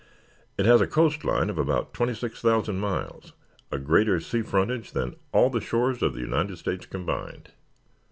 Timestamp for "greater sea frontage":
3.77-4.93